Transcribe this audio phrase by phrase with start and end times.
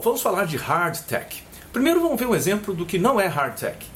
[0.00, 1.42] Vamos falar de hard tech.
[1.72, 3.86] Primeiro vamos ver um exemplo do que não é hard tech.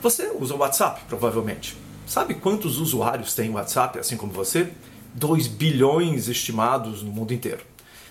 [0.00, 1.76] Você usa o WhatsApp, provavelmente.
[2.06, 4.72] Sabe quantos usuários tem o WhatsApp, assim como você?
[5.14, 7.64] 2 bilhões estimados no mundo inteiro.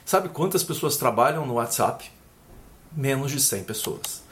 [0.06, 2.10] Sabe quantas pessoas trabalham no WhatsApp?
[2.96, 4.24] Menos de 100 pessoas.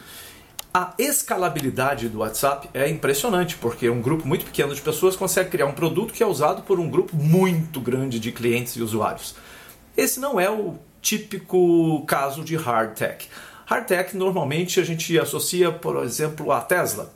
[0.74, 5.66] A escalabilidade do WhatsApp é impressionante, porque um grupo muito pequeno de pessoas consegue criar
[5.66, 9.36] um produto que é usado por um grupo muito grande de clientes e usuários.
[9.98, 13.28] Esse não é o típico caso de hard tech.
[13.66, 17.12] Hard tech normalmente a gente associa, por exemplo, a Tesla.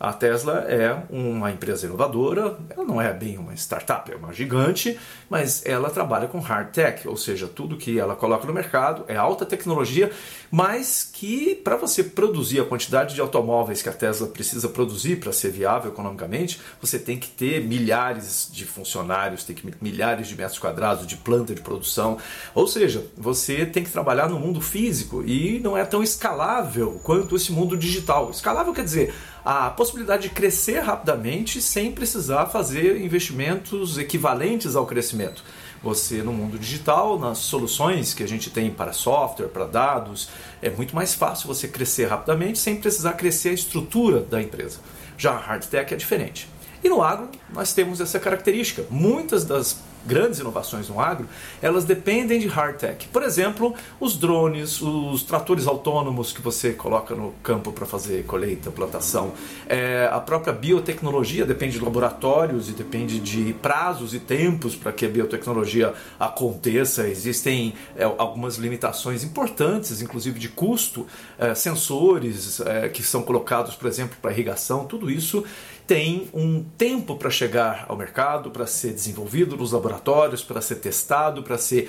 [0.00, 4.98] A Tesla é uma empresa inovadora, ela não é bem uma startup, é uma gigante,
[5.28, 9.16] mas ela trabalha com hard tech, ou seja, tudo que ela coloca no mercado é
[9.16, 10.10] alta tecnologia,
[10.50, 15.34] mas que para você produzir a quantidade de automóveis que a Tesla precisa produzir para
[15.34, 20.58] ser viável economicamente, você tem que ter milhares de funcionários, tem que milhares de metros
[20.58, 22.16] quadrados de planta de produção,
[22.54, 27.36] ou seja, você tem que trabalhar no mundo físico e não é tão escalável quanto
[27.36, 28.30] esse mundo digital.
[28.30, 29.12] Escalável quer dizer
[29.44, 29.89] a possibilidade
[30.20, 35.42] de crescer rapidamente sem precisar fazer investimentos equivalentes ao crescimento.
[35.82, 40.28] Você, no mundo digital, nas soluções que a gente tem para software, para dados,
[40.60, 44.80] é muito mais fácil você crescer rapidamente sem precisar crescer a estrutura da empresa.
[45.16, 46.48] Já a hard tech é diferente.
[46.84, 48.84] E no agro, nós temos essa característica.
[48.90, 51.28] Muitas das grandes inovações no agro,
[51.60, 53.08] elas dependem de hard tech.
[53.08, 58.70] Por exemplo, os drones, os tratores autônomos que você coloca no campo para fazer colheita,
[58.70, 59.32] plantação.
[59.68, 65.04] É, a própria biotecnologia depende de laboratórios e depende de prazos e tempos para que
[65.04, 67.08] a biotecnologia aconteça.
[67.08, 71.06] Existem é, algumas limitações importantes, inclusive de custo,
[71.38, 75.44] é, sensores é, que são colocados, por exemplo, para irrigação, tudo isso
[75.90, 79.89] tem um tempo para chegar ao mercado, para ser desenvolvido nos laboratórios,
[80.42, 81.88] para ser testado, para ser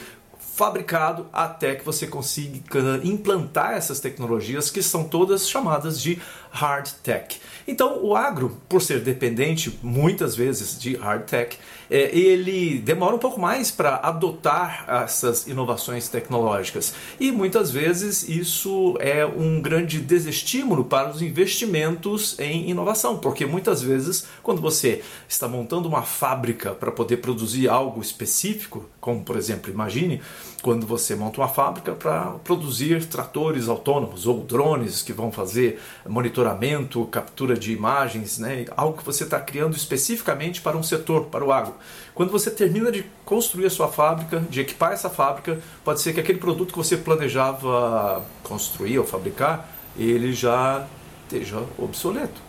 [0.54, 2.60] fabricado até que você consiga
[3.04, 6.22] implantar essas tecnologias que são todas chamadas de
[6.52, 7.40] hard tech.
[7.68, 11.58] Então, o agro, por ser dependente muitas vezes de hard tech,
[11.90, 16.94] é, ele demora um pouco mais para adotar essas inovações tecnológicas.
[17.20, 23.82] E muitas vezes isso é um grande desestímulo para os investimentos em inovação, porque muitas
[23.82, 29.72] vezes, quando você está montando uma fábrica para poder produzir algo específico, como por exemplo,
[29.72, 30.22] imagine
[30.62, 37.04] quando você monta uma fábrica para produzir tratores autônomos ou drones que vão fazer monitoramento,
[37.08, 38.66] captura de imagens, né?
[38.78, 41.74] algo que você está criando especificamente para um setor, para o agro.
[42.14, 46.20] Quando você termina de construir a sua fábrica, de equipar essa fábrica, pode ser que
[46.20, 49.68] aquele produto que você planejava construir ou fabricar,
[49.98, 50.86] ele já
[51.24, 52.40] esteja obsoleto.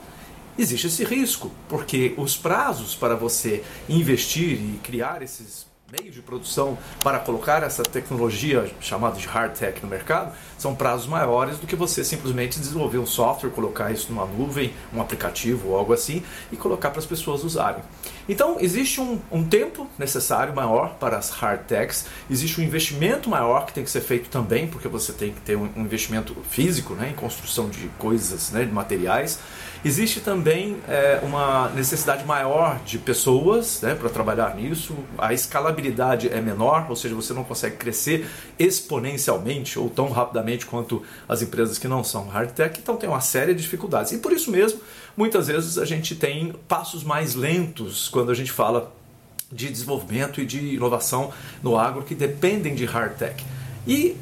[0.59, 6.79] Existe esse risco, porque os prazos para você investir e criar esses meio de produção
[7.05, 11.77] para colocar essa tecnologia chamada de hard tech no mercado são prazos maiores do que
[11.77, 16.57] você simplesmente desenvolver um software, colocar isso numa nuvem, um aplicativo ou algo assim e
[16.57, 17.83] colocar para as pessoas usarem.
[18.27, 23.67] Então existe um, um tempo necessário maior para as hard techs, existe um investimento maior
[23.67, 26.95] que tem que ser feito também, porque você tem que ter um, um investimento físico
[26.95, 29.41] né, em construção de coisas, né, de materiais.
[29.85, 36.41] Existe também é, uma necessidade maior de pessoas né, para trabalhar nisso, a escalabilidade é
[36.41, 38.29] menor, ou seja, você não consegue crescer
[38.59, 43.21] exponencialmente ou tão rapidamente quanto as empresas que não são hard tech, então tem uma
[43.21, 44.13] série de dificuldades.
[44.13, 44.81] E por isso mesmo,
[45.17, 48.93] muitas vezes a gente tem passos mais lentos quando a gente fala
[49.51, 51.31] de desenvolvimento e de inovação
[51.63, 53.45] no agro que dependem de hard tech.
[53.87, 54.17] E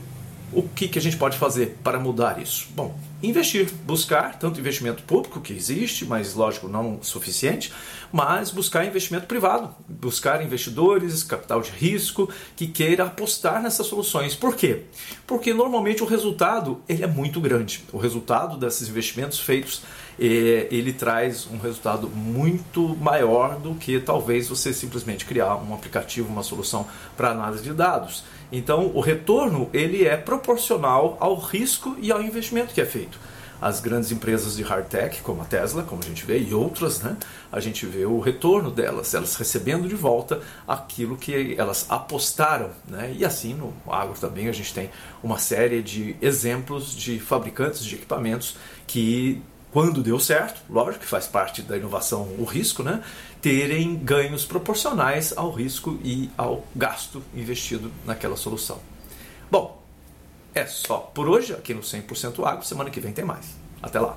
[0.53, 2.69] o que, que a gente pode fazer para mudar isso?
[2.75, 7.73] Bom, investir, buscar tanto investimento público, que existe, mas lógico não suficiente,
[8.13, 14.35] mas buscar investimento privado, buscar investidores, capital de risco que queira apostar nessas soluções.
[14.35, 14.83] Por quê?
[15.27, 17.85] Porque normalmente o resultado ele é muito grande.
[17.93, 19.83] O resultado desses investimentos feitos
[20.21, 26.29] é, ele traz um resultado muito maior do que talvez você simplesmente criar um aplicativo,
[26.29, 28.23] uma solução para análise de dados.
[28.53, 33.10] Então, o retorno ele é proporcional ao risco e ao investimento que é feito.
[33.61, 37.03] As grandes empresas de hard tech, como a Tesla, como a gente vê, e outras,
[37.03, 37.15] né,
[37.53, 42.71] a gente vê o retorno delas, elas recebendo de volta aquilo que elas apostaram.
[42.89, 43.15] Né?
[43.19, 44.91] E assim, no agro também, a gente tem
[45.23, 51.27] uma série de exemplos de fabricantes de equipamentos que quando deu certo, lógico que faz
[51.27, 53.03] parte da inovação o risco, né?
[53.41, 58.81] terem ganhos proporcionais ao risco e ao gasto investido naquela solução.
[59.51, 59.80] Bom,
[60.55, 62.65] é só por hoje aqui no 100% Agro.
[62.65, 63.57] Semana que vem tem mais.
[63.83, 64.17] Até lá!